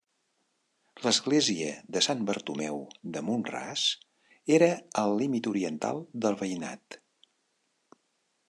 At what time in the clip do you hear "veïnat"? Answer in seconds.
6.45-7.03